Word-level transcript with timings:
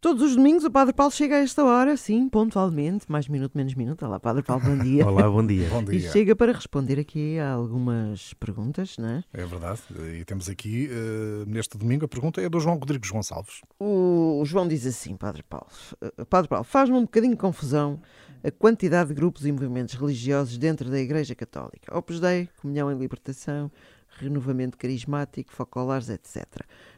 Todos 0.00 0.22
os 0.22 0.34
domingos 0.34 0.64
o 0.64 0.70
Padre 0.70 0.94
Paulo 0.94 1.12
chega 1.12 1.36
a 1.36 1.38
esta 1.40 1.62
hora, 1.62 1.94
sim, 1.94 2.26
pontualmente, 2.26 3.04
mais 3.12 3.28
minuto, 3.28 3.52
menos 3.54 3.74
minuto. 3.74 4.02
Olá, 4.06 4.18
Padre 4.18 4.42
Paulo, 4.42 4.62
bom 4.64 4.78
dia. 4.78 5.06
Olá, 5.06 5.28
bom 5.28 5.46
dia. 5.46 5.68
Bom 5.68 5.82
E 5.82 5.98
dia. 5.98 6.10
chega 6.10 6.34
para 6.34 6.52
responder 6.52 6.98
aqui 6.98 7.38
a 7.38 7.50
algumas 7.52 8.32
perguntas, 8.40 8.96
não 8.96 9.10
é? 9.10 9.24
É 9.30 9.44
verdade. 9.44 9.82
E 10.18 10.24
temos 10.24 10.48
aqui, 10.48 10.88
eh, 10.90 11.44
neste 11.46 11.76
domingo, 11.76 12.06
a 12.06 12.08
pergunta 12.08 12.40
é 12.40 12.48
do 12.48 12.58
João 12.58 12.76
Rodrigues 12.78 13.10
Gonçalves. 13.10 13.60
O 13.78 14.42
João 14.46 14.66
diz 14.66 14.86
assim, 14.86 15.18
Padre 15.18 15.42
Paulo. 15.42 15.66
eh, 16.00 16.24
Padre 16.24 16.48
Paulo, 16.48 16.64
faz-me 16.64 16.96
um 16.96 17.02
bocadinho 17.02 17.34
de 17.34 17.38
confusão 17.38 18.00
a 18.42 18.50
quantidade 18.50 19.08
de 19.08 19.14
grupos 19.14 19.46
e 19.46 19.52
movimentos 19.52 19.94
religiosos 19.94 20.58
dentro 20.58 20.90
da 20.90 20.98
Igreja 20.98 21.34
Católica. 21.34 21.96
Opus 21.96 22.20
Dei, 22.20 22.48
Comunhão 22.60 22.90
em 22.90 22.98
Libertação, 22.98 23.70
Renovamento 24.18 24.76
Carismático, 24.76 25.52
Focolares, 25.52 26.08
etc. 26.08 26.44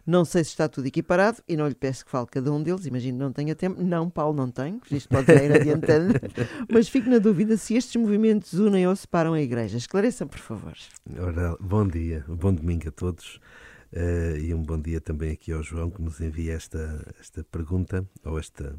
Não 0.07 0.25
sei 0.25 0.43
se 0.43 0.51
está 0.51 0.69
tudo 0.69 0.87
equiparado 0.87 1.39
e 1.49 1.57
não 1.57 1.69
lhe 1.69 1.75
peço 1.75 2.05
que 2.05 2.11
fale 2.11 2.27
cada 2.27 2.53
um 2.53 2.63
deles, 2.63 2.87
imagino 2.87 3.19
que 3.19 3.25
não 3.25 3.33
tenha 3.33 3.55
tempo. 3.55 3.81
Não, 3.83 4.11
Paulo, 4.11 4.37
não 4.37 4.51
tenho, 4.51 4.81
isto 4.91 5.09
pode 5.09 5.31
ir 5.31 5.53
adiantando. 5.53 6.15
Mas 6.71 6.89
fico 6.89 7.09
na 7.09 7.19
dúvida 7.19 7.57
se 7.57 7.75
estes 7.75 7.97
movimentos 7.97 8.55
unem 8.55 8.87
ou 8.87 8.97
separam 8.97 9.35
a 9.35 9.41
Igreja. 9.41 9.77
Esclareça, 9.77 10.27
por 10.27 10.39
favor. 10.39 10.75
Ora, 11.19 11.57
bom 11.61 11.87
dia, 11.87 12.25
bom 12.29 12.53
domingo 12.53 12.89
a 12.89 12.93
todos 12.93 13.41
eh, 13.93 14.39
e 14.41 14.55
um 14.55 14.63
bom 14.63 14.81
dia 14.81 15.01
também 15.01 15.33
aqui 15.33 15.53
ao 15.53 15.63
João 15.63 15.91
que 15.91 16.01
nos 16.01 16.21
envia 16.21 16.55
esta, 16.55 17.15
esta 17.21 17.45
pergunta 17.45 18.09
ou 18.25 18.39
esta 18.39 18.75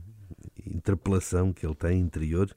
interpelação 0.66 1.52
que 1.54 1.66
ele 1.66 1.76
tem 1.76 2.00
interior 2.00 2.50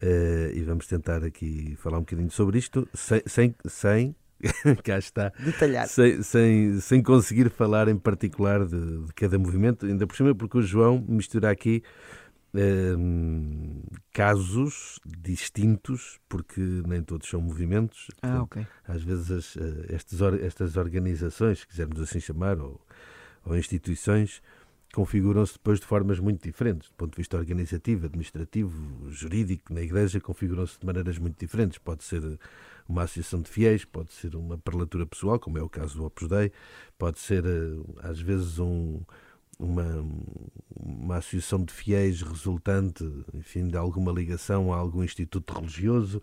eh, 0.00 0.52
e 0.54 0.62
vamos 0.62 0.86
tentar 0.86 1.24
aqui 1.24 1.76
falar 1.76 1.98
um 1.98 2.02
bocadinho 2.02 2.30
sobre 2.30 2.58
isto 2.58 2.88
sem, 2.94 3.22
sem, 3.26 3.54
sem 3.66 4.14
cá 4.84 4.98
está, 4.98 5.32
Detalhado. 5.38 5.88
sem, 5.88 6.22
sem, 6.22 6.80
sem 6.80 7.02
conseguir 7.02 7.50
falar 7.50 7.88
em 7.88 7.96
particular 7.96 8.64
de, 8.64 9.04
de 9.06 9.12
cada 9.14 9.38
movimento, 9.38 9.84
ainda 9.86 10.06
por 10.06 10.16
cima 10.16 10.34
porque 10.34 10.58
o 10.58 10.62
João 10.62 11.04
mistura 11.08 11.50
aqui 11.50 11.82
hum, 12.54 13.82
casos 14.12 14.98
distintos, 15.04 16.18
porque 16.28 16.60
nem 16.86 17.02
todos 17.02 17.28
são 17.28 17.40
movimentos. 17.40 18.08
Ah, 18.22 18.42
ok. 18.42 18.66
Às 18.86 19.02
vezes 19.02 19.30
as, 19.30 19.56
eh, 19.56 19.94
estes 19.94 20.20
or- 20.20 20.38
estas 20.42 20.76
organizações, 20.76 21.60
se 21.60 21.66
quisermos 21.66 22.00
assim 22.00 22.20
chamar, 22.20 22.58
ou, 22.58 22.80
ou 23.44 23.56
instituições, 23.56 24.42
configuram-se 24.92 25.54
depois 25.54 25.80
de 25.80 25.86
formas 25.86 26.18
muito 26.18 26.42
diferentes. 26.42 26.88
Do 26.88 26.94
ponto 26.94 27.12
de 27.12 27.16
vista 27.16 27.36
organizativo, 27.36 28.06
administrativo, 28.06 29.10
jurídico, 29.10 29.72
na 29.72 29.82
Igreja, 29.82 30.20
configuram-se 30.20 30.78
de 30.78 30.86
maneiras 30.86 31.18
muito 31.18 31.38
diferentes. 31.38 31.78
Pode 31.78 32.04
ser 32.04 32.38
uma 32.88 33.02
associação 33.02 33.42
de 33.42 33.50
fiéis, 33.50 33.84
pode 33.84 34.12
ser 34.12 34.34
uma 34.34 34.56
prelatura 34.56 35.06
pessoal, 35.06 35.38
como 35.38 35.58
é 35.58 35.62
o 35.62 35.68
caso 35.68 35.96
do 35.96 36.04
Opus 36.04 36.28
Dei, 36.28 36.50
pode 36.96 37.18
ser, 37.18 37.44
eh, 37.44 37.76
às 38.02 38.18
vezes, 38.18 38.58
um, 38.58 39.00
uma, 39.58 40.06
uma 40.74 41.16
associação 41.16 41.62
de 41.62 41.72
fiéis 41.72 42.22
resultante, 42.22 43.04
enfim, 43.34 43.68
de 43.68 43.76
alguma 43.76 44.10
ligação 44.10 44.72
a 44.72 44.78
algum 44.78 45.04
instituto 45.04 45.52
religioso, 45.52 46.22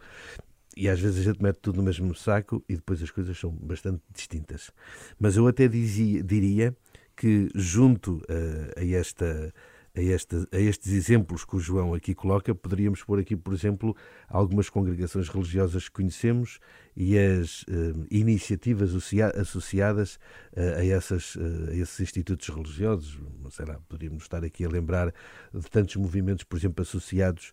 e 0.75 0.89
às 0.89 0.99
vezes 0.99 1.19
a 1.19 1.31
gente 1.31 1.41
mete 1.41 1.57
tudo 1.57 1.77
no 1.77 1.83
mesmo 1.83 2.13
saco 2.15 2.63
e 2.67 2.75
depois 2.75 3.01
as 3.01 3.11
coisas 3.11 3.37
são 3.37 3.51
bastante 3.51 4.01
distintas. 4.13 4.71
Mas 5.19 5.37
eu 5.37 5.47
até 5.47 5.67
dizia, 5.67 6.21
diria 6.21 6.75
que, 7.15 7.49
junto 7.55 8.21
eh, 8.27 8.71
a, 8.77 8.99
esta, 8.99 9.53
a, 9.95 10.01
esta, 10.01 10.47
a 10.51 10.59
estes 10.59 10.91
exemplos 10.91 11.45
que 11.45 11.55
o 11.55 11.59
João 11.59 11.93
aqui 11.93 12.13
coloca, 12.13 12.53
poderíamos 12.53 13.03
pôr 13.03 13.19
aqui, 13.19 13.35
por 13.35 13.53
exemplo, 13.53 13.95
algumas 14.27 14.69
congregações 14.69 15.29
religiosas 15.29 15.87
que 15.87 15.95
conhecemos 15.95 16.59
e 16.97 17.17
as 17.17 17.65
eh, 17.69 17.93
iniciativas 18.09 18.89
associa- 18.91 19.33
associadas 19.35 20.17
eh, 20.55 20.75
a, 20.79 20.85
essas, 20.85 21.37
eh, 21.37 21.71
a 21.71 21.75
esses 21.75 21.99
institutos 21.99 22.47
religiosos. 22.49 23.19
Sei 23.51 23.65
lá, 23.65 23.79
poderíamos 23.89 24.23
estar 24.23 24.43
aqui 24.43 24.63
a 24.65 24.69
lembrar 24.69 25.13
de 25.53 25.69
tantos 25.69 25.95
movimentos, 25.97 26.43
por 26.43 26.57
exemplo, 26.57 26.81
associados 26.81 27.51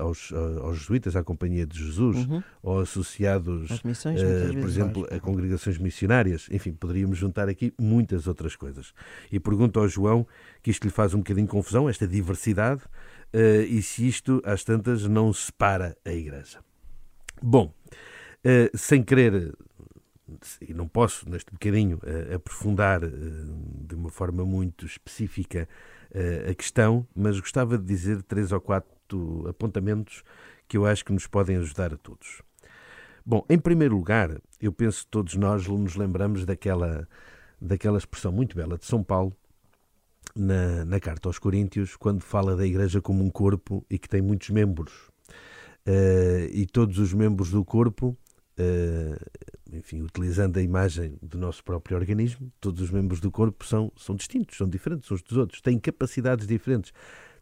aos, 0.00 0.32
aos 0.60 0.78
jesuítas, 0.78 1.14
à 1.14 1.22
Companhia 1.22 1.64
de 1.64 1.78
Jesus, 1.78 2.16
Uhum. 2.26 2.42
ou 2.64 2.80
associados 2.80 3.70
As 3.70 3.82
missões, 3.84 4.20
por 4.20 4.68
exemplo, 4.68 5.06
a 5.08 5.20
congregações 5.20 5.78
missionárias, 5.78 6.48
enfim, 6.50 6.72
poderíamos 6.72 7.16
juntar 7.16 7.48
aqui 7.48 7.72
muitas 7.80 8.26
outras 8.26 8.56
coisas. 8.56 8.92
E 9.30 9.38
pergunto 9.38 9.78
ao 9.78 9.86
João 9.86 10.26
que 10.62 10.70
isto 10.72 10.82
lhe 10.82 10.90
faz 10.90 11.14
um 11.14 11.18
bocadinho 11.18 11.46
confusão, 11.62 11.88
esta 11.88 12.08
diversidade, 12.08 12.82
eh, 13.32 13.62
e 13.62 13.80
se 13.80 14.06
isto, 14.06 14.42
às 14.44 14.64
tantas, 14.64 15.06
não 15.06 15.32
separa 15.32 15.96
a 16.04 16.12
Igreja. 16.12 16.58
Bom, 17.40 17.72
eh, 18.42 18.68
sem 18.74 19.02
querer, 19.02 19.54
e 20.60 20.74
não 20.74 20.88
posso 20.88 21.28
neste 21.30 21.52
bocadinho 21.52 22.00
eh, 22.04 22.34
aprofundar 22.34 23.00
de 23.00 23.94
uma 23.94 24.10
forma 24.10 24.44
muito 24.44 24.84
específica 24.84 25.68
a 26.50 26.54
questão, 26.54 27.06
mas 27.16 27.40
gostava 27.40 27.78
de 27.78 27.84
dizer 27.86 28.22
três 28.24 28.52
ou 28.52 28.60
quatro 28.60 29.48
apontamentos 29.48 30.22
que 30.68 30.76
eu 30.76 30.84
acho 30.84 31.02
que 31.02 31.12
nos 31.12 31.26
podem 31.26 31.56
ajudar 31.56 31.94
a 31.94 31.96
todos. 31.96 32.42
Bom, 33.24 33.46
em 33.48 33.58
primeiro 33.58 33.96
lugar, 33.96 34.38
eu 34.60 34.70
penso 34.72 35.04
que 35.04 35.10
todos 35.10 35.36
nós 35.36 35.66
nos 35.66 35.96
lembramos 35.96 36.44
daquela, 36.44 37.08
daquela 37.58 37.96
expressão 37.96 38.30
muito 38.30 38.54
bela 38.54 38.76
de 38.76 38.84
São 38.84 39.02
Paulo 39.02 39.34
na, 40.34 40.84
na 40.84 41.00
carta 41.00 41.28
aos 41.28 41.38
Coríntios, 41.38 41.96
quando 41.96 42.22
fala 42.22 42.56
da 42.56 42.66
Igreja 42.66 43.00
como 43.00 43.24
um 43.24 43.30
corpo 43.30 43.84
e 43.90 43.98
que 43.98 44.08
tem 44.08 44.22
muitos 44.22 44.50
membros. 44.50 44.92
Eh, 45.84 46.50
e 46.52 46.66
todos 46.66 46.98
os 46.98 47.12
membros 47.12 47.50
do 47.50 47.64
corpo, 47.64 48.16
eh, 48.56 49.18
enfim, 49.72 50.02
utilizando 50.02 50.58
a 50.58 50.62
imagem 50.62 51.18
do 51.20 51.38
nosso 51.38 51.64
próprio 51.64 51.96
organismo, 51.96 52.52
todos 52.60 52.80
os 52.80 52.90
membros 52.90 53.20
do 53.20 53.30
corpo 53.30 53.64
são, 53.64 53.90
são 53.96 54.14
distintos, 54.14 54.56
são 54.56 54.68
diferentes 54.68 55.10
uns 55.10 55.22
dos 55.22 55.36
outros, 55.36 55.60
têm 55.60 55.78
capacidades 55.78 56.46
diferentes, 56.46 56.92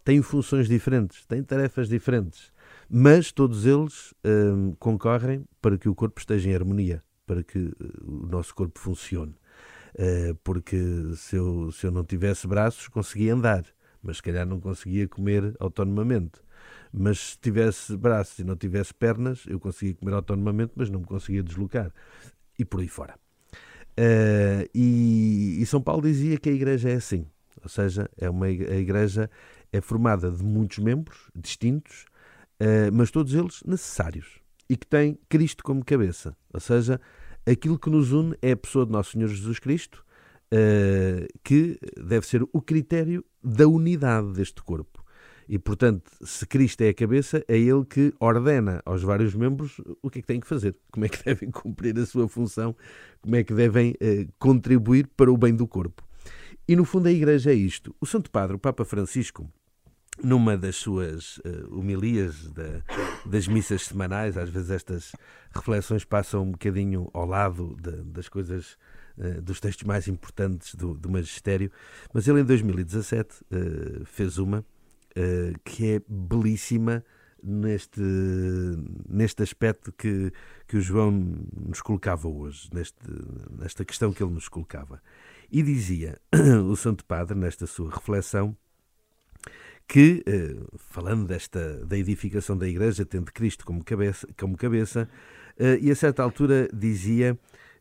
têm 0.04 0.22
funções 0.22 0.68
diferentes, 0.68 1.26
têm 1.26 1.42
tarefas 1.42 1.88
diferentes, 1.88 2.52
mas 2.88 3.30
todos 3.30 3.66
eles 3.66 4.14
hum, 4.24 4.74
concorrem 4.78 5.44
para 5.60 5.76
que 5.76 5.88
o 5.88 5.94
corpo 5.94 6.18
esteja 6.20 6.48
em 6.48 6.54
harmonia, 6.54 7.02
para 7.26 7.42
que 7.42 7.72
o 8.02 8.26
nosso 8.26 8.54
corpo 8.54 8.78
funcione. 8.78 9.34
Eh, 9.98 10.34
porque 10.44 10.76
se 11.16 11.36
eu, 11.36 11.70
se 11.72 11.86
eu 11.86 11.90
não 11.90 12.04
tivesse 12.04 12.46
braços, 12.46 12.88
conseguia 12.88 13.34
andar, 13.34 13.64
mas 14.02 14.16
se 14.16 14.22
calhar 14.22 14.46
não 14.46 14.60
conseguia 14.60 15.08
comer 15.08 15.54
autonomamente. 15.58 16.40
Mas 16.92 17.30
se 17.30 17.38
tivesse 17.38 17.96
braços 17.96 18.38
e 18.38 18.44
não 18.44 18.56
tivesse 18.56 18.92
pernas, 18.92 19.44
eu 19.46 19.60
conseguia 19.60 19.94
comer 19.94 20.14
autonomamente, 20.14 20.72
mas 20.76 20.90
não 20.90 21.00
me 21.00 21.06
conseguia 21.06 21.42
deslocar. 21.42 21.92
E 22.58 22.64
por 22.64 22.80
aí 22.80 22.88
fora. 22.88 23.14
Eh, 23.96 24.68
e, 24.74 25.58
e 25.60 25.66
São 25.66 25.80
Paulo 25.80 26.02
dizia 26.02 26.38
que 26.38 26.48
a 26.48 26.52
igreja 26.52 26.90
é 26.90 26.94
assim. 26.94 27.26
Ou 27.62 27.68
seja, 27.68 28.08
é 28.16 28.28
uma, 28.30 28.46
a 28.46 28.50
igreja 28.50 29.30
é 29.72 29.80
formada 29.80 30.30
de 30.30 30.42
muitos 30.42 30.78
membros 30.78 31.30
distintos, 31.34 32.06
eh, 32.58 32.90
mas 32.90 33.10
todos 33.10 33.34
eles 33.34 33.62
necessários. 33.64 34.40
E 34.68 34.76
que 34.76 34.86
têm 34.86 35.18
Cristo 35.28 35.62
como 35.62 35.84
cabeça. 35.84 36.36
Ou 36.52 36.60
seja, 36.60 37.00
aquilo 37.46 37.78
que 37.78 37.90
nos 37.90 38.12
une 38.12 38.36
é 38.42 38.52
a 38.52 38.56
pessoa 38.56 38.86
de 38.86 38.92
Nosso 38.92 39.12
Senhor 39.12 39.28
Jesus 39.28 39.58
Cristo, 39.58 40.04
eh, 40.50 41.28
que 41.44 41.78
deve 41.96 42.26
ser 42.26 42.42
o 42.52 42.60
critério 42.60 43.24
da 43.42 43.68
unidade 43.68 44.32
deste 44.32 44.62
corpo. 44.62 45.04
E, 45.48 45.58
portanto, 45.58 46.10
se 46.24 46.46
Cristo 46.46 46.80
é 46.82 46.90
a 46.90 46.94
cabeça, 46.94 47.44
é 47.48 47.58
Ele 47.58 47.84
que 47.84 48.14
ordena 48.20 48.80
aos 48.84 49.02
vários 49.02 49.34
membros 49.34 49.80
o 50.00 50.08
que 50.08 50.20
é 50.20 50.22
que 50.22 50.28
têm 50.28 50.38
que 50.40 50.46
fazer, 50.46 50.76
como 50.92 51.06
é 51.06 51.08
que 51.08 51.22
devem 51.26 51.50
cumprir 51.50 51.98
a 51.98 52.06
sua 52.06 52.28
função, 52.28 52.74
como 53.20 53.34
é 53.34 53.42
que 53.42 53.52
devem 53.52 53.94
eh, 54.00 54.26
contribuir 54.38 55.08
para 55.16 55.30
o 55.30 55.36
bem 55.36 55.54
do 55.54 55.66
corpo. 55.66 56.04
E, 56.68 56.76
no 56.76 56.84
fundo, 56.84 57.08
a 57.08 57.12
Igreja 57.12 57.50
é 57.50 57.54
isto. 57.54 57.94
O 58.00 58.06
Santo 58.06 58.30
Padre, 58.30 58.54
o 58.54 58.58
Papa 58.60 58.84
Francisco, 58.84 59.50
numa 60.22 60.56
das 60.56 60.76
suas 60.76 61.40
eh, 61.44 61.64
homilias 61.70 62.50
da- 62.50 62.82
das 63.26 63.46
missas 63.48 63.82
semanais, 63.86 64.36
às 64.36 64.48
vezes 64.50 64.70
estas 64.70 65.12
reflexões 65.54 66.04
passam 66.04 66.42
um 66.42 66.52
bocadinho 66.52 67.08
ao 67.12 67.26
lado 67.26 67.76
da- 67.76 68.02
das 68.04 68.28
coisas, 68.28 68.76
eh, 69.18 69.40
dos 69.40 69.60
textos 69.60 69.86
mais 69.86 70.08
importantes 70.08 70.74
do, 70.74 70.94
do 70.94 71.10
magistério, 71.10 71.70
mas 72.12 72.26
ele 72.28 72.40
em 72.40 72.44
2017 72.44 73.44
eh, 73.50 74.02
fez 74.04 74.38
uma 74.38 74.64
que 75.64 75.94
é 75.94 76.02
belíssima 76.08 77.04
neste, 77.42 78.00
neste 79.08 79.42
aspecto 79.42 79.92
que, 79.92 80.32
que 80.68 80.76
o 80.76 80.80
João 80.80 81.10
nos 81.10 81.82
colocava 81.82 82.28
hoje, 82.28 82.68
neste, 82.72 82.96
nesta 83.58 83.84
questão 83.84 84.12
que 84.12 84.22
ele 84.22 84.32
nos 84.32 84.48
colocava. 84.48 85.02
E 85.50 85.62
dizia 85.62 86.16
o 86.64 86.76
Santo 86.76 87.04
Padre, 87.04 87.36
nesta 87.36 87.66
sua 87.66 87.90
reflexão, 87.90 88.56
que, 89.90 90.22
eh, 90.24 90.54
falando 90.76 91.26
desta, 91.26 91.84
da 91.84 91.98
edificação 91.98 92.56
da 92.56 92.68
Igreja, 92.68 93.04
tendo 93.04 93.32
Cristo 93.32 93.66
como 93.66 93.82
cabeça, 93.82 94.24
como 94.38 94.56
cabeça 94.56 95.08
eh, 95.58 95.80
e 95.82 95.90
a 95.90 95.96
certa 95.96 96.22
altura 96.22 96.68
dizia 96.72 97.36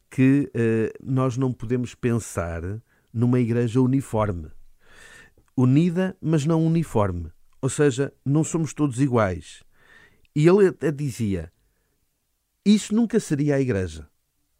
que 0.10 0.50
eh, 0.56 0.92
nós 1.04 1.38
não 1.38 1.54
podemos 1.54 1.94
pensar 1.94 2.64
numa 3.14 3.40
Igreja 3.40 3.80
uniforme. 3.80 4.50
Unida, 5.56 6.18
mas 6.20 6.48
não 6.48 6.66
uniforme. 6.66 7.32
Ou 7.62 7.70
seja, 7.70 8.12
não 8.26 8.44
somos 8.44 8.74
todos 8.74 9.00
iguais. 9.00 9.64
E 10.36 10.48
ele 10.48 10.66
até 10.66 10.92
dizia: 10.92 11.54
Isso 12.66 12.96
nunca 12.96 13.20
seria 13.20 13.54
a 13.54 13.62
Igreja. 13.62 14.10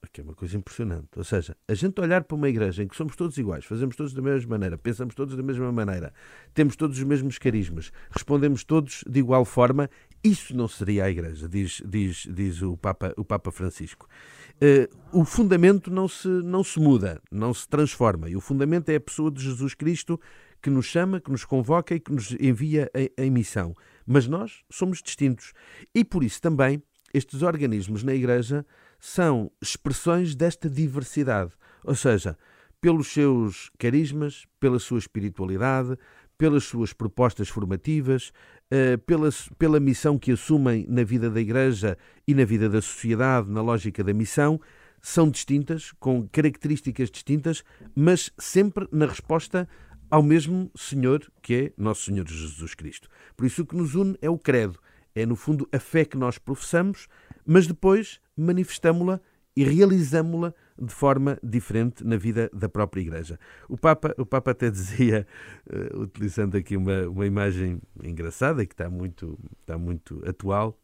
Que 0.08 0.22
é 0.22 0.24
uma 0.24 0.34
coisa 0.34 0.56
impressionante. 0.58 1.10
Ou 1.18 1.24
seja, 1.24 1.56
a 1.68 1.74
gente 1.74 2.00
olhar 2.00 2.24
para 2.24 2.36
uma 2.36 2.48
igreja 2.48 2.84
em 2.84 2.88
que 2.88 2.96
somos 2.96 3.16
todos 3.16 3.38
iguais, 3.38 3.66
fazemos 3.66 3.96
todos 3.96 4.14
da 4.14 4.22
mesma 4.22 4.50
maneira, 4.52 4.78
pensamos 4.78 5.14
todos 5.14 5.36
da 5.36 5.44
mesma 5.44 5.72
maneira, 5.72 6.14
temos 6.54 6.76
todos 6.76 6.98
os 6.98 7.04
mesmos 7.04 7.38
carismas, 7.38 7.92
respondemos 8.10 8.64
todos 8.64 9.04
de 9.08 9.20
igual 9.20 9.44
forma, 9.44 9.90
isso 10.24 10.56
não 10.56 10.68
seria 10.68 11.06
a 11.06 11.10
igreja, 11.10 11.48
diz, 11.48 11.82
diz, 11.86 12.28
diz 12.30 12.62
o, 12.62 12.78
Papa, 12.78 13.14
o 13.18 13.26
Papa 13.26 13.52
Francisco. 13.52 14.08
Uh, 14.56 15.20
o 15.20 15.24
fundamento 15.24 15.90
não 15.90 16.08
se, 16.08 16.28
não 16.28 16.64
se 16.64 16.80
muda, 16.80 17.22
não 17.32 17.54
se 17.54 17.68
transforma. 17.68 18.30
E 18.30 18.36
o 18.36 18.42
fundamento 18.42 18.90
é 18.90 18.96
a 18.96 19.00
pessoa 19.00 19.32
de 19.32 19.42
Jesus 19.42 19.74
Cristo 19.74 20.20
que 20.62 20.70
nos 20.70 20.86
chama, 20.86 21.22
que 21.22 21.32
nos 21.32 21.46
convoca 21.46 21.96
e 21.96 22.00
que 22.00 22.12
nos 22.12 22.32
envia 22.32 22.92
em 23.18 23.32
missão. 23.32 23.74
Mas 24.06 24.28
nós 24.28 24.64
somos 24.70 25.02
distintos. 25.02 25.54
E 25.96 26.04
por 26.04 26.24
isso 26.24 26.42
também 26.42 26.84
estes 27.14 27.42
organismos 27.42 28.04
na 28.04 28.14
Igreja 28.14 28.66
são 29.00 29.52
expressões 29.62 30.36
desta 30.36 30.70
diversidade. 30.70 31.52
Ou 31.84 31.96
seja, 31.96 32.38
pelos 32.82 33.08
seus 33.08 33.70
carismas, 33.78 34.46
pela 34.60 34.80
sua 34.80 35.00
espiritualidade, 35.00 35.98
pelas 36.38 36.64
suas 36.64 36.94
propostas 36.94 37.50
formativas, 37.50 38.32
eh, 38.72 38.98
pela, 38.98 39.30
pela 39.58 39.80
missão 39.80 40.18
que 40.18 40.32
assumem 40.32 40.86
na 40.88 41.04
vida 41.04 41.30
da 41.30 41.42
Igreja 41.42 41.98
e 42.28 42.34
na 42.34 42.46
vida 42.46 42.70
da 42.70 42.82
sociedade, 42.82 43.50
na 43.50 43.62
lógica 43.62 44.04
da 44.04 44.14
missão, 44.14 44.60
são 45.02 45.30
distintas, 45.30 45.92
com 46.00 46.28
características 46.30 47.10
distintas, 47.10 47.64
mas 47.96 48.32
sempre 48.38 48.88
na 48.92 49.06
resposta 49.06 49.68
ao 50.10 50.24
mesmo 50.24 50.72
Senhor 50.76 51.32
que 51.42 51.54
é 51.54 51.74
Nosso 51.78 52.06
Senhor 52.06 52.28
Jesus 52.28 52.74
Cristo. 52.74 53.10
Por 53.36 53.46
isso 53.46 53.62
o 53.62 53.66
que 53.66 53.76
nos 53.76 53.96
une 53.96 54.18
é 54.22 54.30
o 54.30 54.38
credo, 54.38 54.80
é 55.14 55.26
no 55.26 55.36
fundo 55.36 55.68
a 55.72 55.80
fé 55.80 56.06
que 56.06 56.18
nós 56.18 56.38
professamos, 56.38 57.08
mas 57.46 57.68
depois 57.68 58.20
manifestámo-la 58.40 59.20
e 59.56 59.64
realizámo-la 59.64 60.54
de 60.82 60.94
forma 60.94 61.38
diferente 61.44 62.06
na 62.06 62.16
vida 62.16 62.50
da 62.54 62.70
própria 62.70 63.02
Igreja. 63.02 63.38
O 63.68 63.78
Papa, 63.78 64.16
o 64.18 64.26
Papa 64.26 64.52
até 64.52 64.70
dizia, 64.72 65.28
uh, 65.70 66.02
utilizando 66.02 66.56
aqui 66.56 66.78
uma, 66.78 67.08
uma 67.10 67.26
imagem 67.26 67.82
engraçada 68.02 68.66
que 68.66 68.74
está 68.74 68.90
muito, 68.90 69.38
está 69.62 69.78
muito 69.78 70.24
atual, 70.28 70.80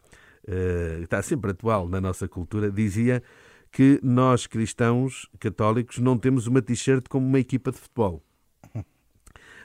uh, 0.47 1.01
está 1.01 1.21
sempre 1.21 1.51
atual 1.51 1.87
na 1.87 2.01
nossa 2.01 2.27
cultura, 2.27 2.69
dizia 2.69 3.23
que 3.71 3.99
nós 4.03 4.47
cristãos 4.47 5.29
católicos 5.39 5.97
não 5.97 6.17
temos 6.17 6.47
uma 6.47 6.61
t-shirt 6.61 7.07
como 7.09 7.25
uma 7.25 7.39
equipa 7.39 7.71
de 7.71 7.77
futebol. 7.77 8.23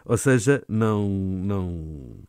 Ou 0.04 0.16
seja, 0.16 0.64
não, 0.68 1.08
não, 1.08 2.22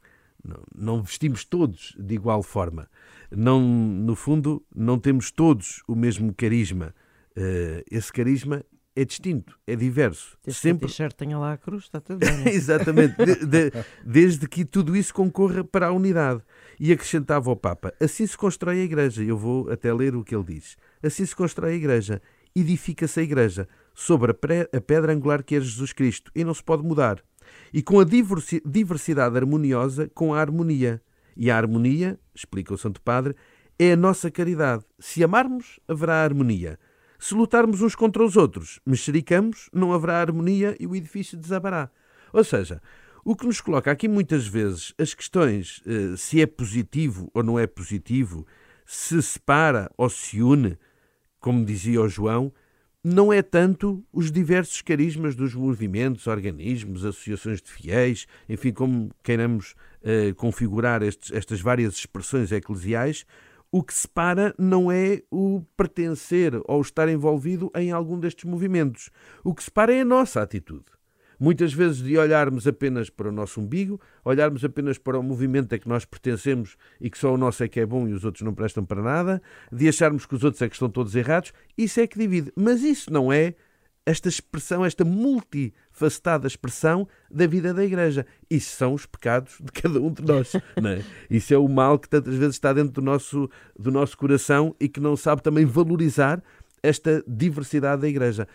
não, 0.44 0.64
não 0.76 1.04
vestimos 1.04 1.46
todos 1.46 1.96
de 1.98 2.16
igual 2.16 2.44
forma. 2.44 2.90
Não, 3.30 3.62
no 3.62 4.16
fundo, 4.16 4.66
não 4.76 5.00
temos 5.00 5.32
todos 5.32 5.82
o 5.88 5.96
mesmo 5.96 6.34
carisma. 6.34 6.94
Uh, 7.38 7.84
esse 7.90 8.12
carisma 8.12 8.64
é 8.96 9.06
distinto, 9.06 9.58
é 9.66 9.76
diverso. 9.76 10.38
Desde 10.44 10.62
Sempre... 10.62 10.90
que 10.90 11.04
a 11.04 11.10
tenha 11.10 11.38
lá 11.38 11.54
a 11.54 11.58
cruz, 11.58 11.84
está 11.84 12.02
tudo 12.02 12.20
bem. 12.20 12.46
É? 12.46 12.50
Exatamente, 12.54 13.16
de, 13.16 13.46
de, 13.46 13.72
desde 14.06 14.48
que 14.48 14.66
tudo 14.66 14.96
isso 14.96 15.14
concorra 15.14 15.64
para 15.64 15.88
a 15.88 15.92
unidade. 15.92 16.42
E 16.80 16.92
acrescentava 16.92 17.50
o 17.50 17.56
Papa: 17.56 17.94
assim 18.00 18.28
se 18.28 18.38
constrói 18.38 18.82
a 18.82 18.84
Igreja. 18.84 19.24
Eu 19.24 19.38
vou 19.38 19.70
até 19.70 19.94
ler 19.94 20.16
o 20.16 20.24
que 20.24 20.36
ele 20.36 20.44
diz. 20.44 20.76
Assim 21.02 21.26
se 21.26 21.36
constrói 21.36 21.74
a 21.74 21.76
Igreja. 21.76 22.22
Edifica-se 22.54 23.22
a 23.22 23.24
Igreja 23.24 23.68
sobre 23.94 24.32
a 24.32 24.82
pedra 24.82 25.14
angular 25.14 25.42
que 25.42 25.56
é 25.56 25.62
Jesus 25.62 25.94
Cristo 25.94 26.30
e 26.36 26.44
não 26.44 26.54
se 26.54 26.62
pode 26.62 26.84
mudar 26.84 27.24
e 27.74 27.82
com 27.82 28.00
a 28.00 28.06
diversidade 28.66 29.38
harmoniosa 29.38 30.10
com 30.14 30.34
a 30.34 30.40
harmonia. 30.40 31.02
E 31.36 31.50
a 31.50 31.58
harmonia, 31.58 32.20
explica 32.36 32.74
o 32.74 32.78
Santo 32.78 33.02
Padre, 33.02 33.36
é 33.80 33.94
a 33.94 33.98
nossa 33.98 34.30
caridade. 34.30 34.84
Se 35.00 35.24
amarmos, 35.24 35.80
haverá 35.88 36.24
harmonia. 36.24 36.78
Se 37.18 37.34
lutarmos 37.34 37.82
uns 37.82 37.96
contra 37.96 38.24
os 38.24 38.36
outros, 38.36 38.80
mexericamos, 38.86 39.70
não 39.72 39.94
haverá 39.94 40.20
harmonia 40.20 40.76
e 40.80 40.88
o 40.88 40.96
edifício 40.96 41.38
desabará. 41.38 41.90
Ou 42.34 42.44
seja, 42.44 42.82
o 43.24 43.36
que 43.36 43.46
nos 43.46 43.62
coloca 43.62 43.92
aqui 43.92 44.08
muitas 44.08 44.48
vezes 44.48 44.94
as 44.98 45.14
questões 45.14 45.82
eh, 45.86 46.16
se 46.18 46.42
é 46.42 46.48
positivo 46.48 47.30
ou 47.34 47.44
não 47.44 47.60
é 47.60 47.68
positivo, 47.68 48.46
se 48.86 49.22
separa 49.22 49.92
ou 49.96 50.10
se 50.10 50.42
une, 50.42 50.78
como 51.40 51.64
dizia 51.64 52.02
o 52.02 52.10
João, 52.10 52.52
não 53.04 53.34
é 53.34 53.42
tanto 53.42 54.06
os 54.14 54.32
diversos 54.32 54.82
carismas 54.82 55.36
dos 55.36 55.56
movimentos, 55.56 56.28
organismos, 56.28 57.04
associações 57.04 57.62
de 57.62 57.72
fiéis, 57.72 58.28
enfim, 58.48 58.72
como 58.72 59.10
queiramos 59.24 59.74
uh, 60.04 60.36
configurar 60.36 61.02
estes, 61.02 61.32
estas 61.32 61.62
várias 61.62 61.96
expressões 61.96 62.52
eclesiais, 62.52 63.26
o 63.72 63.82
que 63.82 63.94
separa 63.94 64.54
não 64.58 64.92
é 64.92 65.24
o 65.32 65.64
pertencer 65.78 66.54
ou 66.66 66.82
estar 66.82 67.08
envolvido 67.08 67.72
em 67.76 67.92
algum 67.92 68.20
destes 68.20 68.44
movimentos. 68.44 69.10
O 69.44 69.56
que 69.56 69.64
separa 69.64 69.94
é 69.94 70.02
a 70.02 70.06
nossa 70.06 70.42
atitude. 70.42 70.86
Muitas 71.42 71.74
vezes 71.74 72.04
de 72.04 72.16
olharmos 72.20 72.68
apenas 72.68 73.10
para 73.10 73.28
o 73.28 73.32
nosso 73.32 73.60
umbigo, 73.60 74.00
olharmos 74.24 74.64
apenas 74.64 75.00
para 75.00 75.18
o 75.18 75.24
movimento 75.24 75.74
a 75.74 75.80
que 75.80 75.90
nós 75.90 76.06
pertencemos 76.06 76.78
e 77.00 77.10
que 77.10 77.18
só 77.18 77.34
o 77.34 77.38
nosso 77.38 77.64
é 77.64 77.68
que 77.68 77.80
é 77.80 77.86
bom 77.86 78.08
e 78.08 78.14
os 78.14 78.24
outros 78.24 78.44
não 78.44 78.54
prestam 78.54 78.86
para 78.86 79.02
nada, 79.02 79.42
de 79.72 79.90
acharmos 79.90 80.28
que 80.28 80.36
os 80.36 80.44
outros 80.44 80.62
é 80.62 80.70
que 80.70 80.76
estão 80.76 80.88
todos 80.88 81.16
errados, 81.16 81.52
isso 81.76 82.00
é 82.00 82.06
que 82.06 82.20
divide. 82.20 82.54
Mas 82.56 82.84
isso 82.84 83.12
não 83.12 83.34
é 83.34 83.56
esta 84.06 84.30
expressão, 84.30 84.86
esta 84.86 85.04
multifacetada 85.04 86.46
expressão 86.46 87.08
da 87.32 87.48
vida 87.48 87.74
da 87.74 87.84
Igreja. 87.84 88.24
Isso 88.48 88.76
são 88.76 88.94
os 88.94 89.08
pecados 89.08 89.58
de 89.60 89.72
cada 89.72 90.00
um 90.00 90.14
de 90.14 90.22
nós. 90.22 90.54
Não 90.80 90.92
é? 90.92 91.04
Isso 91.28 91.56
é 91.56 91.58
o 91.58 91.68
mal 91.68 91.98
que 91.98 92.08
tantas 92.08 92.36
vezes 92.36 92.56
está 92.56 92.72
dentro 92.72 92.92
do 92.92 93.02
nosso, 93.02 93.50
do 93.76 93.90
nosso 93.90 94.16
coração 94.16 94.76
e 94.80 94.88
que 94.88 95.00
não 95.00 95.18
sabe 95.18 95.42
também 95.42 95.66
valorizar 95.66 96.40
esta 96.84 97.24
diversidade 97.28 98.04
da 98.04 98.08
Igreja. 98.08 98.48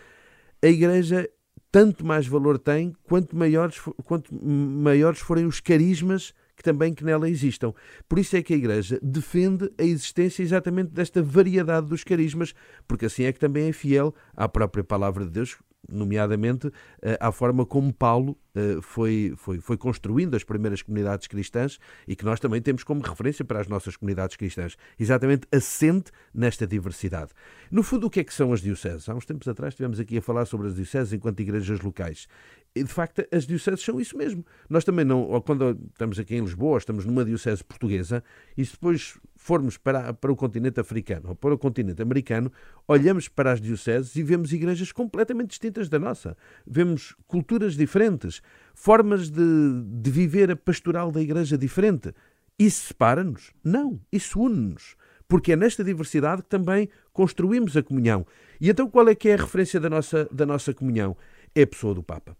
A 0.63 0.67
Igreja 0.67 1.29
tanto 1.77 2.03
mais 2.03 2.25
valor 2.25 2.57
tem 2.57 2.91
quanto 3.03 3.37
maiores, 3.37 3.79
quanto 4.03 4.33
maiores 4.33 5.19
forem 5.19 5.45
os 5.45 5.59
carismas 5.59 6.33
que 6.55 6.63
também 6.63 6.91
que 6.91 7.03
nela 7.03 7.29
existam. 7.29 7.71
Por 8.09 8.17
isso 8.17 8.35
é 8.35 8.41
que 8.41 8.51
a 8.51 8.57
Igreja 8.57 8.99
defende 8.99 9.71
a 9.77 9.83
existência 9.83 10.41
exatamente 10.41 10.89
desta 10.89 11.21
variedade 11.21 11.85
dos 11.85 12.03
carismas, 12.03 12.55
porque 12.87 13.05
assim 13.05 13.25
é 13.25 13.31
que 13.31 13.39
também 13.39 13.69
é 13.69 13.71
fiel 13.71 14.11
à 14.35 14.49
própria 14.49 14.83
palavra 14.83 15.23
de 15.23 15.29
Deus, 15.29 15.55
nomeadamente 15.89 16.71
eh, 17.01 17.17
à 17.19 17.31
forma 17.31 17.65
como 17.65 17.93
Paulo 17.93 18.37
eh, 18.55 18.79
foi, 18.81 19.33
foi, 19.37 19.59
foi 19.59 19.77
construindo 19.77 20.35
as 20.35 20.43
primeiras 20.43 20.81
comunidades 20.81 21.27
cristãs 21.27 21.77
e 22.07 22.15
que 22.15 22.25
nós 22.25 22.39
também 22.39 22.61
temos 22.61 22.83
como 22.83 23.01
referência 23.01 23.45
para 23.45 23.59
as 23.59 23.67
nossas 23.67 23.95
comunidades 23.95 24.35
cristãs, 24.35 24.75
exatamente 24.99 25.47
assente 25.51 26.11
nesta 26.33 26.65
diversidade. 26.65 27.31
No 27.69 27.83
fundo, 27.83 28.07
o 28.07 28.09
que 28.09 28.21
é 28.21 28.23
que 28.23 28.33
são 28.33 28.51
as 28.51 28.61
dioceses? 28.61 29.07
Há 29.07 29.13
uns 29.13 29.25
tempos 29.25 29.47
atrás 29.47 29.73
estivemos 29.73 29.99
aqui 29.99 30.17
a 30.17 30.21
falar 30.21 30.45
sobre 30.45 30.67
as 30.67 30.75
dioceses 30.75 31.13
enquanto 31.13 31.39
igrejas 31.39 31.79
locais. 31.81 32.27
E, 32.75 32.83
de 32.83 32.91
facto, 32.91 33.25
as 33.31 33.45
dioceses 33.45 33.81
são 33.81 33.99
isso 33.99 34.17
mesmo. 34.17 34.45
Nós 34.69 34.83
também 34.83 35.03
não, 35.03 35.41
quando 35.41 35.77
estamos 35.91 36.19
aqui 36.19 36.35
em 36.35 36.41
Lisboa, 36.41 36.77
estamos 36.77 37.05
numa 37.05 37.25
diocese 37.25 37.63
portuguesa, 37.63 38.23
e 38.55 38.63
depois 38.63 39.17
formos 39.37 39.77
para, 39.77 40.13
para 40.13 40.31
o 40.31 40.35
continente 40.35 40.79
africano 40.79 41.29
ou 41.29 41.35
para 41.35 41.53
o 41.53 41.57
continente 41.57 42.01
americano, 42.01 42.51
olhamos 42.87 43.29
para 43.29 43.51
as 43.51 43.61
dioceses 43.61 44.15
e 44.15 44.23
vemos 44.23 44.51
igrejas 44.51 44.91
completamente 44.91 45.49
distintas 45.49 45.87
da 45.87 45.99
nossa. 45.99 46.35
Vemos 46.65 47.15
culturas 47.27 47.75
diferentes, 47.75 48.41
formas 48.73 49.29
de, 49.29 49.81
de 49.85 50.11
viver 50.11 50.51
a 50.51 50.55
pastoral 50.55 51.11
da 51.11 51.21
igreja 51.21 51.57
diferente. 51.57 52.13
Isso 52.57 52.87
separa-nos? 52.87 53.53
Não, 53.63 53.99
isso 54.11 54.41
une-nos. 54.41 54.95
Porque 55.27 55.53
é 55.53 55.55
nesta 55.55 55.83
diversidade 55.83 56.41
que 56.41 56.49
também 56.49 56.89
construímos 57.13 57.77
a 57.77 57.83
comunhão. 57.83 58.25
E 58.59 58.69
então 58.69 58.89
qual 58.89 59.07
é 59.07 59.15
que 59.15 59.29
é 59.29 59.33
a 59.33 59.37
referência 59.37 59.79
da 59.79 59.89
nossa, 59.89 60.27
da 60.31 60.45
nossa 60.45 60.73
comunhão? 60.73 61.15
É 61.53 61.61
a 61.61 61.67
pessoa 61.67 61.93
do 61.93 62.01
Papa. 62.01 62.35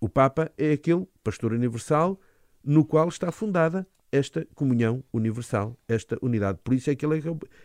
O 0.00 0.08
Papa 0.08 0.50
é 0.56 0.72
aquele 0.72 1.06
pastor 1.22 1.52
universal 1.52 2.20
no 2.64 2.84
qual 2.84 3.08
está 3.08 3.32
fundada 3.32 3.86
esta 4.12 4.46
comunhão 4.54 5.04
universal, 5.12 5.78
esta 5.88 6.18
unidade. 6.22 6.58
Por 6.62 6.74
isso 6.74 6.90
é 6.90 6.94
que 6.94 7.04
ele 7.04 7.18
é, 7.18 7.22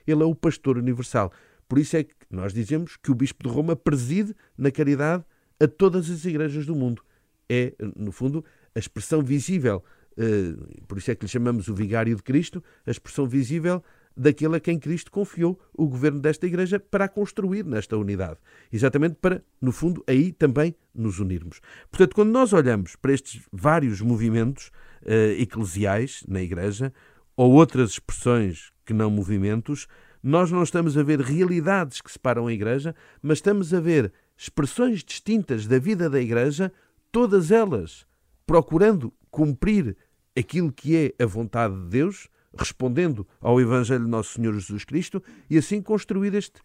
ele 0.08 0.24
é 0.24 0.26
o 0.26 0.36
pastor 0.36 0.78
universal. 0.78 1.32
Por 1.68 1.80
isso 1.80 1.98
é 1.98 2.04
que 2.04 2.14
nós 2.30 2.54
dizemos 2.54 2.98
que 2.98 3.12
o 3.12 3.16
Bispo 3.16 3.48
de 3.48 3.54
Roma 3.54 3.76
preside 3.76 4.36
na 4.58 4.72
caridade 4.72 5.24
a 5.60 5.68
todas 5.68 6.10
as 6.10 6.26
igrejas 6.26 6.66
do 6.66 6.76
mundo. 6.76 7.02
É, 7.50 7.74
no 7.96 8.12
fundo, 8.12 8.44
a 8.76 8.80
expressão 8.80 9.22
visível, 9.22 9.84
eh, 10.18 10.54
por 10.88 10.98
isso 10.98 11.12
é 11.12 11.16
que 11.16 11.26
lhe 11.26 11.30
chamamos 11.32 11.68
o 11.68 11.76
Vigário 11.76 12.16
de 12.16 12.24
Cristo, 12.24 12.64
a 12.86 12.92
expressão 12.92 13.28
visível 13.28 13.84
daquele 14.18 14.56
a 14.56 14.60
quem 14.60 14.80
Cristo 14.80 15.12
confiou 15.12 15.60
o 15.74 15.88
governo 15.88 16.20
desta 16.20 16.46
igreja 16.48 16.80
para 16.80 17.06
a 17.06 17.10
construir 17.10 17.66
nesta 17.66 17.98
unidade. 17.98 18.40
Exatamente 18.72 19.16
para, 19.16 19.44
no 19.62 19.72
fundo, 19.72 20.04
aí 20.08 20.32
também 20.32 20.76
nos 20.94 21.20
unirmos. 21.20 21.60
Portanto, 21.90 22.16
quando 22.16 22.32
nós 22.32 22.54
olhamos 22.54 22.96
para 22.96 23.14
estes 23.14 23.42
vários 23.52 24.00
movimentos 24.02 24.72
uh, 25.06 25.42
eclesiais 25.42 26.24
na 26.28 26.42
igreja, 26.42 26.94
ou 27.36 27.54
outras 27.54 27.92
expressões 27.92 28.72
que 28.86 28.94
não 28.94 29.10
movimentos, 29.10 29.88
nós 30.22 30.52
não 30.52 30.64
estamos 30.64 30.98
a 30.98 31.04
ver 31.04 31.20
realidades 31.20 32.02
que 32.02 32.12
separam 32.12 32.48
a 32.48 32.54
igreja, 32.54 32.96
mas 33.22 33.38
estamos 33.38 33.74
a 33.74 33.80
ver 33.80 34.12
expressões 34.38 35.04
distintas 35.04 35.68
da 35.68 35.78
vida 35.78 36.10
da 36.10 36.20
igreja, 36.20 36.72
todas 37.12 37.52
elas 37.52 38.06
procurando 38.46 39.14
cumprir 39.30 39.96
aquilo 40.38 40.72
que 40.72 40.96
é 40.96 41.24
a 41.24 41.26
vontade 41.26 41.76
de 41.76 41.88
Deus, 41.88 42.28
respondendo 42.58 43.28
ao 43.42 43.60
Evangelho 43.60 44.06
de 44.06 44.10
Nosso 44.10 44.34
Senhor 44.34 44.54
Jesus 44.54 44.84
Cristo 44.84 45.22
e 45.50 45.58
assim 45.58 45.82
construir 45.82 46.34
este, 46.34 46.62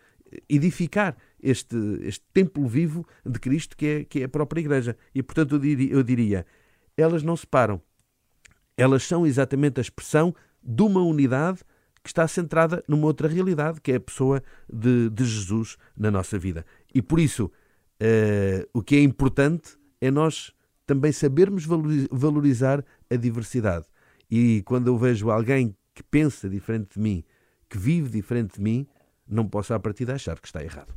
edificar 0.49 1.17
este, 1.43 1.77
este 2.03 2.25
templo 2.33 2.67
vivo 2.67 3.07
de 3.25 3.39
Cristo 3.39 3.77
que 3.77 3.87
é, 3.87 4.05
que 4.05 4.21
é 4.21 4.25
a 4.25 4.29
própria 4.29 4.61
Igreja. 4.61 4.97
E, 5.15 5.23
portanto, 5.23 5.57
eu 5.57 5.59
diria, 5.59 5.93
eu 5.93 6.03
diria 6.03 6.47
elas 6.97 7.23
não 7.23 7.37
separam. 7.37 7.81
Elas 8.81 9.03
são 9.03 9.27
exatamente 9.27 9.79
a 9.79 9.83
expressão 9.83 10.35
de 10.63 10.83
uma 10.83 11.03
unidade 11.03 11.61
que 12.03 12.09
está 12.09 12.27
centrada 12.27 12.83
numa 12.89 13.07
outra 13.07 13.29
realidade, 13.29 13.81
que 13.81 13.93
é 13.93 13.97
a 13.97 14.01
pessoa 14.01 14.43
de, 14.73 15.11
de 15.11 15.25
Jesus 15.25 15.77
na 15.95 16.11
nossa 16.11 16.39
vida. 16.39 16.65
E 16.95 17.03
por 17.03 17.21
isso, 17.21 17.45
uh, 17.47 18.69
o 18.73 18.83
que 18.83 18.97
é 18.97 19.03
importante 19.03 19.77
é 20.01 20.11
nós 20.11 20.53
também 20.87 21.13
sabermos 21.13 21.67
valorizar 22.11 22.83
a 23.11 23.17
diversidade. 23.17 23.85
E 24.31 24.63
quando 24.63 24.87
eu 24.87 24.97
vejo 24.97 25.31
alguém 25.31 25.77
que 25.95 26.03
pensa 26.03 26.49
diferente 26.49 26.95
de 26.95 27.01
mim, 27.01 27.23
que 27.69 27.77
vive 27.77 28.09
diferente 28.09 28.55
de 28.57 28.63
mim, 28.63 28.87
não 29.29 29.47
posso 29.47 29.75
à 29.75 29.79
partida 29.79 30.15
achar 30.15 30.41
que 30.41 30.47
está 30.49 30.65
errado. 30.65 30.93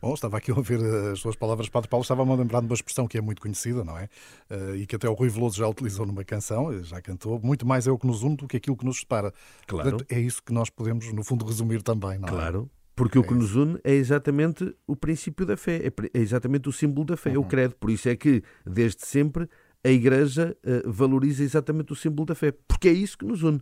Bom, 0.00 0.14
estava 0.14 0.36
aqui 0.36 0.50
a 0.50 0.54
ouvir 0.54 0.78
as 1.12 1.18
suas 1.18 1.34
palavras, 1.34 1.68
Padre 1.68 1.88
Paulo. 1.88 2.02
Estava-me 2.02 2.30
a 2.30 2.34
lembrar 2.36 2.60
de 2.60 2.66
uma 2.66 2.74
expressão 2.74 3.06
que 3.08 3.18
é 3.18 3.20
muito 3.20 3.42
conhecida, 3.42 3.84
não 3.84 3.98
é? 3.98 4.08
Uh, 4.48 4.76
e 4.76 4.86
que 4.86 4.94
até 4.94 5.08
o 5.08 5.12
Rui 5.12 5.28
Veloso 5.28 5.58
já 5.58 5.66
utilizou 5.66 6.06
numa 6.06 6.24
canção, 6.24 6.82
já 6.84 7.00
cantou. 7.02 7.40
Muito 7.42 7.66
mais 7.66 7.86
é 7.86 7.90
o 7.90 7.98
que 7.98 8.06
nos 8.06 8.22
une 8.22 8.36
do 8.36 8.46
que 8.46 8.56
aquilo 8.56 8.76
que 8.76 8.84
nos 8.84 9.00
separa. 9.00 9.32
Claro. 9.66 9.90
Portanto, 9.90 10.06
é 10.10 10.20
isso 10.20 10.42
que 10.42 10.52
nós 10.52 10.70
podemos, 10.70 11.12
no 11.12 11.24
fundo, 11.24 11.44
resumir 11.44 11.82
também, 11.82 12.18
não 12.18 12.28
é? 12.28 12.30
Claro. 12.30 12.70
Porque 12.94 13.16
é 13.16 13.20
o 13.20 13.24
que 13.24 13.34
nos 13.34 13.54
une 13.54 13.78
é 13.84 13.92
exatamente 13.92 14.74
o 14.84 14.96
princípio 14.96 15.46
da 15.46 15.56
fé, 15.56 15.76
é, 15.86 16.18
é 16.18 16.20
exatamente 16.20 16.68
o 16.68 16.72
símbolo 16.72 17.06
da 17.06 17.16
fé, 17.16 17.30
uhum. 17.30 17.44
o 17.44 17.46
credo. 17.46 17.76
Por 17.76 17.90
isso 17.90 18.08
é 18.08 18.16
que, 18.16 18.42
desde 18.66 19.06
sempre, 19.06 19.48
a 19.84 19.88
Igreja 19.88 20.56
uh, 20.64 20.90
valoriza 20.90 21.44
exatamente 21.44 21.92
o 21.92 21.96
símbolo 21.96 22.26
da 22.26 22.34
fé, 22.34 22.52
porque 22.66 22.88
é 22.88 22.92
isso 22.92 23.16
que 23.16 23.24
nos 23.24 23.44
une. 23.44 23.60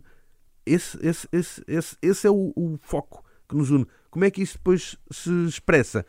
Esse, 0.65 0.97
esse, 1.05 1.27
esse, 1.31 1.63
esse, 1.67 1.97
esse 2.01 2.27
é 2.27 2.31
o, 2.31 2.51
o 2.55 2.77
foco 2.81 3.23
que 3.47 3.55
nos 3.55 3.69
une. 3.69 3.85
Como 4.09 4.25
é 4.25 4.31
que 4.31 4.41
isso 4.41 4.57
depois 4.57 4.97
se 5.11 5.31
expressa? 5.45 6.03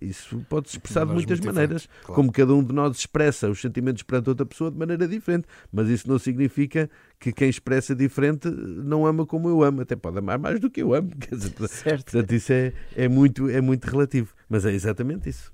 Isso 0.00 0.44
pode 0.48 0.70
se 0.70 0.76
expressar 0.76 1.04
de 1.04 1.12
muitas 1.12 1.40
maneiras, 1.40 1.88
claro. 2.02 2.14
como 2.14 2.32
cada 2.32 2.54
um 2.54 2.62
de 2.62 2.72
nós 2.72 2.96
expressa 2.96 3.50
os 3.50 3.60
sentimentos 3.60 4.02
perante 4.02 4.28
outra 4.28 4.46
pessoa 4.46 4.70
de 4.70 4.78
maneira 4.78 5.06
diferente, 5.06 5.46
mas 5.72 5.88
isso 5.88 6.08
não 6.08 6.18
significa 6.18 6.88
que 7.18 7.32
quem 7.32 7.48
expressa 7.48 7.94
diferente 7.94 8.48
não 8.48 9.06
ama 9.06 9.26
como 9.26 9.48
eu 9.48 9.62
amo, 9.62 9.82
até 9.82 9.96
pode 9.96 10.18
amar 10.18 10.38
mais 10.38 10.60
do 10.60 10.70
que 10.70 10.82
eu 10.82 10.94
amo. 10.94 11.10
Certo. 11.68 12.12
Portanto, 12.12 12.32
isso 12.32 12.52
é, 12.52 12.72
é, 12.96 13.08
muito, 13.08 13.48
é 13.48 13.60
muito 13.60 13.84
relativo, 13.84 14.32
mas 14.48 14.64
é 14.64 14.72
exatamente 14.72 15.28
isso. 15.28 15.53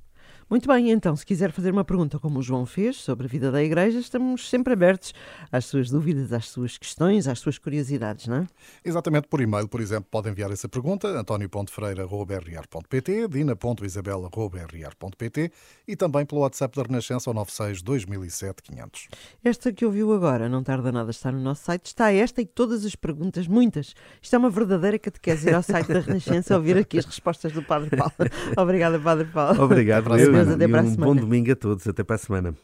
Muito 0.51 0.67
bem, 0.67 0.91
então, 0.91 1.15
se 1.15 1.25
quiser 1.25 1.53
fazer 1.53 1.71
uma 1.71 1.85
pergunta 1.85 2.19
como 2.19 2.41
o 2.41 2.43
João 2.43 2.67
fez 2.67 2.97
sobre 2.97 3.27
a 3.27 3.29
vida 3.29 3.53
da 3.53 3.63
Igreja, 3.63 4.01
estamos 4.01 4.51
sempre 4.51 4.73
abertos 4.73 5.15
às 5.53 5.67
suas 5.67 5.89
dúvidas, 5.89 6.33
às 6.33 6.49
suas 6.49 6.77
questões, 6.77 7.29
às 7.29 7.39
suas 7.39 7.57
curiosidades, 7.57 8.27
não 8.27 8.39
é? 8.39 8.47
Exatamente, 8.85 9.29
por 9.29 9.41
e-mail, 9.41 9.69
por 9.69 9.81
exemplo, 9.81 10.09
pode 10.11 10.29
enviar 10.29 10.51
essa 10.51 10.69
pergunta, 10.69 11.07
antonio.freira.br.pt, 11.07 13.29
dina.isabela.br.pt 13.29 15.53
e 15.87 15.95
também 15.95 16.27
pelo 16.27 16.41
WhatsApp 16.41 16.77
da 16.77 16.83
Renascença 16.83 17.31
ao 17.31 17.35
96 17.35 17.83
2007 17.83 18.61
500. 18.61 19.07
Esta 19.45 19.73
que 19.73 19.87
ouviu 19.87 20.13
agora, 20.13 20.49
não 20.49 20.65
tarda 20.65 20.91
nada 20.91 21.11
a 21.11 21.13
estar 21.13 21.31
no 21.31 21.41
nosso 21.41 21.63
site, 21.63 21.87
está 21.87 22.11
esta 22.11 22.43
e 22.43 22.45
todas 22.45 22.85
as 22.85 22.97
perguntas, 22.97 23.47
muitas. 23.47 23.95
Isto 24.21 24.35
é 24.35 24.39
uma 24.39 24.51
verdadeira 24.51 24.99
catequese 24.99 25.49
ir 25.49 25.55
ao 25.55 25.63
site 25.63 25.93
da 25.93 26.01
Renascença 26.01 26.57
ouvir 26.57 26.77
aqui 26.77 26.99
as 26.99 27.05
respostas 27.05 27.53
do 27.53 27.63
Padre 27.63 27.97
Paulo. 27.97 28.13
Obrigada, 28.59 28.99
Padre 28.99 29.27
Paulo. 29.27 29.63
Obrigado, 29.63 30.09
Deus, 30.17 30.40
até 30.49 30.69
para 30.69 30.81
a 30.81 30.85
semana. 30.85 31.11
Um 31.11 31.15
bom 31.15 31.21
domingo 31.21 31.53
a 31.53 31.57
todos. 31.57 31.87
Até 31.87 32.03
para 32.05 32.17
a 32.17 32.19
semana. 32.19 32.55